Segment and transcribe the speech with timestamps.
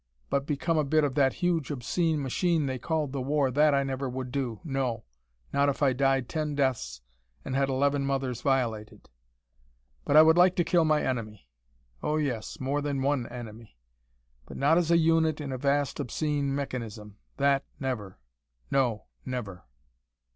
[0.31, 3.83] But become a bit of that huge obscene machine they called the war, that I
[3.83, 5.03] never would, no,
[5.53, 7.01] not if I died ten deaths
[7.45, 9.09] and had eleven mothers violated.
[10.03, 11.47] But I would like to kill my enemy:
[12.01, 13.77] Oh, yes, more than one enemy.
[14.47, 17.17] But not as a unit in a vast obscene mechanism.
[17.37, 18.17] That never:
[18.71, 19.65] no, never."